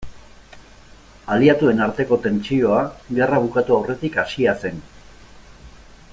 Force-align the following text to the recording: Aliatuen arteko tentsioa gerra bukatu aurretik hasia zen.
Aliatuen 1.35 1.83
arteko 1.87 2.19
tentsioa 2.23 2.81
gerra 3.19 3.43
bukatu 3.45 3.77
aurretik 3.79 4.19
hasia 4.25 4.57
zen. 4.65 4.83